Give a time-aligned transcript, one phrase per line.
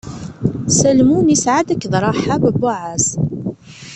[0.79, 3.05] Salmun isɛa-d akked Raḥab Buɛaz.